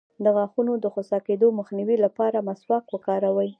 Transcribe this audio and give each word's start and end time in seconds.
د 0.23 0.25
غاښونو 0.35 0.73
د 0.79 0.85
خوسا 0.93 1.17
کیدو 1.27 1.47
مخنیوي 1.59 1.97
لپاره 2.05 2.45
مسواک 2.47 2.83
وکاروئ 2.91 3.49